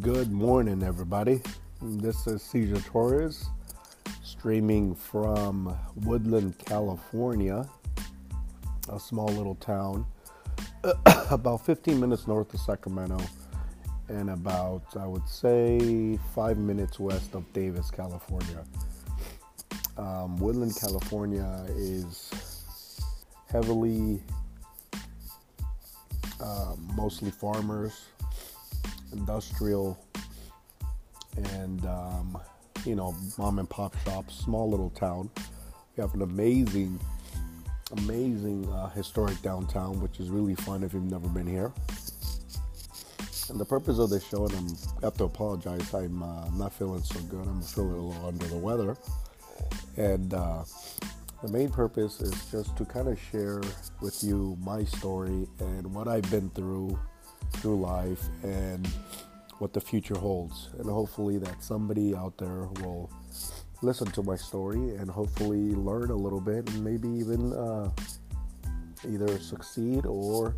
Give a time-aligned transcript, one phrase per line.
[0.00, 1.42] Good morning, everybody.
[1.82, 3.46] This is Cesar Torres,
[4.22, 7.68] streaming from Woodland, California,
[8.88, 10.06] a small little town
[11.30, 13.18] about 15 minutes north of Sacramento
[14.08, 18.64] and about, I would say, five minutes west of Davis, California.
[19.98, 22.30] Um, Woodland, California is
[23.50, 24.22] heavily,
[26.40, 28.04] uh, mostly farmers
[29.12, 29.98] industrial,
[31.54, 32.38] and um,
[32.84, 35.30] you know, mom and pop shops, small little town.
[35.96, 36.98] We have an amazing,
[37.92, 41.72] amazing uh, historic downtown, which is really fun if you've never been here.
[43.50, 44.68] And the purpose of this show, and I'm,
[45.02, 47.46] I have to apologize, I'm uh, not feeling so good.
[47.46, 48.96] I'm feeling a little under the weather.
[49.96, 50.64] And uh,
[51.42, 53.60] the main purpose is just to kind of share
[54.00, 56.98] with you my story and what I've been through
[57.62, 58.86] through life and
[59.58, 60.68] what the future holds.
[60.78, 63.10] And hopefully, that somebody out there will
[63.80, 67.90] listen to my story and hopefully learn a little bit and maybe even uh,
[69.08, 70.54] either succeed or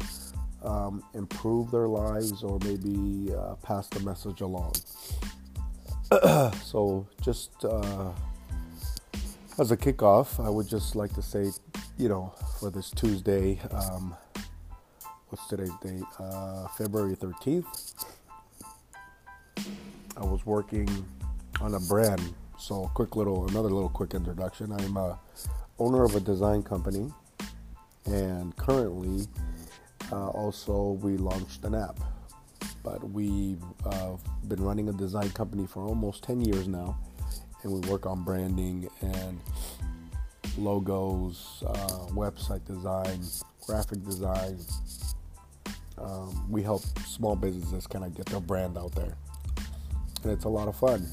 [0.63, 4.73] um, improve their lives or maybe uh, pass the message along.
[6.63, 8.13] so, just uh,
[9.59, 11.51] as a kickoff, I would just like to say,
[11.99, 14.15] you know, for this Tuesday, um,
[15.35, 16.05] what's today's date?
[16.21, 18.05] Uh, February 13th.
[20.17, 20.89] I was working
[21.61, 22.23] on a brand.
[22.57, 24.71] So, quick little, another little quick introduction.
[24.71, 25.19] I'm a
[25.81, 27.11] owner of a design company,
[28.07, 29.27] and currently,
[30.13, 31.99] uh, also we launched an app.
[32.85, 34.13] But we've uh,
[34.47, 36.97] been running a design company for almost 10 years now,
[37.65, 39.41] and we work on branding and
[40.57, 43.21] logos, uh, website design,
[43.67, 44.59] graphic design,
[45.99, 49.17] um, we help small businesses kind of get their brand out there.
[50.23, 51.07] And it's a lot of fun.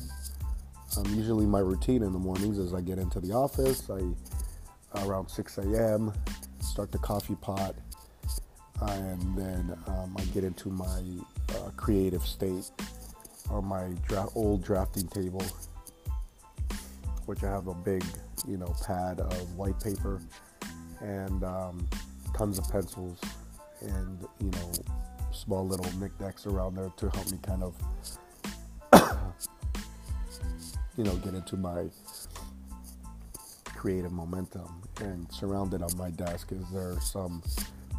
[0.98, 4.02] Um, usually, my routine in the mornings is I get into the office, I
[5.06, 6.12] around 6 a.m.,
[6.60, 7.76] start the coffee pot,
[8.82, 11.02] and then um, I get into my
[11.50, 12.70] uh, creative state
[13.50, 15.44] on my dra- old drafting table,
[17.26, 18.04] which I have a big,
[18.48, 20.22] you know, pad of white paper
[21.00, 21.88] and um,
[22.36, 23.20] tons of pencils
[23.82, 24.72] and you know
[25.32, 27.76] small little knickknacks around there to help me kind of
[30.98, 31.86] you know get into my
[33.82, 34.82] creative momentum.
[35.00, 37.42] And surrounded on my desk is there some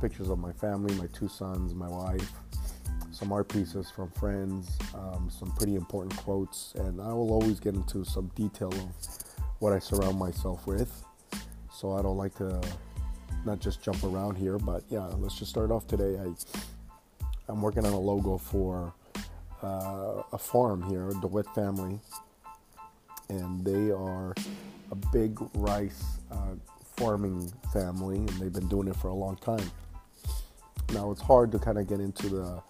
[0.00, 2.32] pictures of my family my two sons my wife
[3.12, 6.74] some art pieces from friends um, some pretty important quotes.
[6.76, 8.88] And i will always get into some detail of
[9.58, 11.04] what i surround myself with.
[11.72, 12.60] So i don't like to
[13.44, 16.18] not just jump around here, but yeah, let's just start off today.
[16.18, 16.32] I,
[17.48, 18.94] I'm working on a logo for
[19.62, 22.00] uh, a farm here, the DeWitt family,
[23.28, 24.34] and they are
[24.90, 26.54] a big rice uh,
[26.96, 29.70] farming family, and they've been doing it for a long time.
[30.92, 32.62] Now it's hard to kind of get into the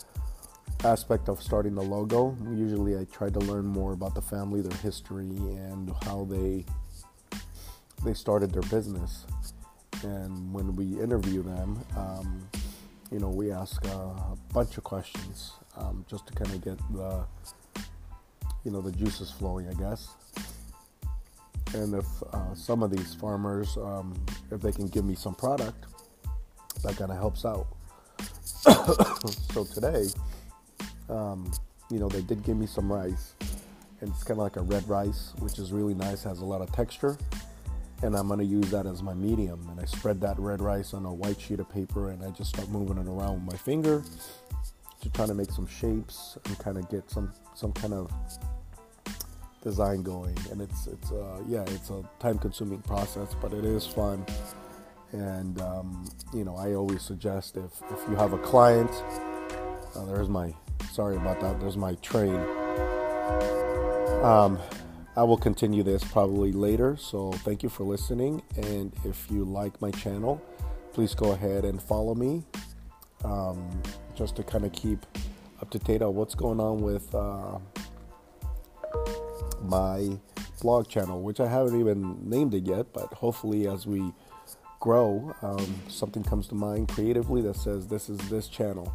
[0.84, 2.36] aspect of starting the logo.
[2.50, 6.64] Usually, I try to learn more about the family, their history, and how they
[8.04, 9.26] they started their business
[10.04, 12.48] and when we interview them, um,
[13.10, 17.24] you know, we ask a bunch of questions um, just to kind of get the,
[18.64, 20.08] you know, the juices flowing, I guess.
[21.74, 24.14] And if uh, some of these farmers, um,
[24.50, 25.86] if they can give me some product,
[26.82, 27.66] that kind of helps out.
[29.52, 30.06] so today,
[31.08, 31.50] um,
[31.90, 33.34] you know, they did give me some rice,
[34.00, 36.60] and it's kind of like a red rice, which is really nice, has a lot
[36.60, 37.16] of texture
[38.02, 39.66] and I'm gonna use that as my medium.
[39.70, 42.50] And I spread that red rice on a white sheet of paper and I just
[42.50, 44.02] start moving it around with my finger
[45.00, 48.10] to try to make some shapes and kind of get some some kind of
[49.62, 50.36] design going.
[50.50, 54.24] And it's it's uh, yeah, it's a time-consuming process, but it is fun.
[55.12, 58.90] And um, you know, I always suggest if if you have a client,
[59.94, 60.52] uh, there's my
[60.90, 61.60] sorry about that.
[61.60, 62.40] There's my train.
[64.22, 64.58] Um,
[65.14, 66.96] I will continue this probably later.
[66.96, 68.42] So thank you for listening.
[68.56, 70.40] And if you like my channel,
[70.92, 72.44] please go ahead and follow me
[73.24, 73.68] um,
[74.14, 75.04] just to kind of keep
[75.60, 77.58] up to date on what's going on with uh,
[79.62, 80.18] my
[80.60, 82.92] blog channel, which I haven't even named it yet.
[82.92, 84.12] But hopefully, as we
[84.80, 88.94] grow, um, something comes to mind creatively that says this is this channel.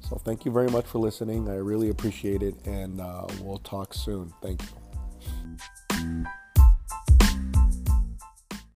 [0.00, 1.48] So thank you very much for listening.
[1.48, 4.32] I really appreciate it, and uh, we'll talk soon.
[4.42, 4.79] Thank you.